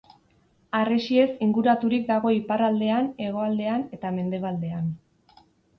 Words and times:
Harresiez 0.77 1.27
inguraturik 1.47 2.09
dago 2.09 2.33
iparraldean, 2.39 3.13
hegoaldean 3.27 3.89
eta 4.01 4.17
mendebaldean. 4.19 4.95